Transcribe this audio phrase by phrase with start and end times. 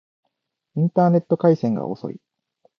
[0.77, 2.19] インターネット回線が遅い